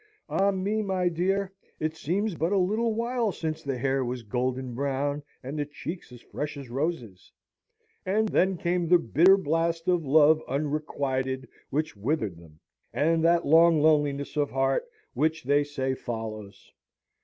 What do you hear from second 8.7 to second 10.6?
the bitter blast of love